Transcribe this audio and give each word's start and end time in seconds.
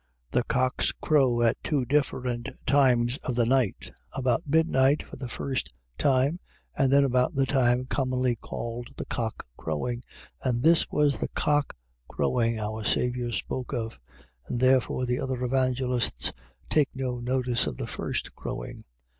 .The 0.31 0.43
cocks 0.45 0.91
crow 0.93 1.43
at 1.43 1.61
two 1.63 1.85
different 1.85 2.49
times 2.65 3.17
of 3.17 3.35
the 3.35 3.45
night; 3.45 3.75
viz., 3.81 3.91
about 4.15 4.47
midnight 4.49 5.03
for 5.03 5.15
the 5.15 5.27
first 5.29 5.71
time; 5.99 6.39
and 6.75 6.91
then 6.91 7.03
about 7.03 7.35
the 7.35 7.45
time 7.45 7.85
commonly 7.85 8.35
called 8.35 8.89
the 8.97 9.05
cock 9.05 9.45
crowing; 9.57 10.03
and 10.41 10.63
this 10.63 10.89
was 10.89 11.19
the 11.19 11.27
cock 11.35 11.75
crowing 12.07 12.57
our 12.59 12.83
Saviour 12.83 13.31
spoke 13.31 13.75
of; 13.75 13.99
and 14.47 14.59
therefore 14.59 15.05
the 15.05 15.19
other 15.19 15.43
Evangelists 15.43 16.33
take 16.67 16.89
no 16.95 17.19
notice 17.19 17.67
of 17.67 17.77
the 17.77 17.85
first 17.85 18.33
crowing. 18.33 18.85